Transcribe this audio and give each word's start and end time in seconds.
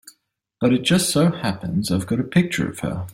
But 0.59 0.73
it 0.73 0.81
just 0.81 1.11
so 1.11 1.29
happens 1.29 1.91
I've 1.91 2.07
got 2.07 2.19
a 2.19 2.23
picture 2.23 2.67
of 2.67 2.79
her. 2.79 3.07